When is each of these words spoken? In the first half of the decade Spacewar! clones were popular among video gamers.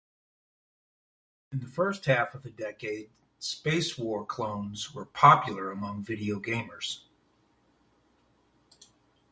In 1.51 1.59
the 1.59 1.67
first 1.67 2.05
half 2.05 2.33
of 2.33 2.41
the 2.41 2.49
decade 2.49 3.11
Spacewar! 3.39 4.27
clones 4.27 4.95
were 4.95 5.05
popular 5.05 5.69
among 5.69 6.01
video 6.01 6.39
gamers. 6.39 7.03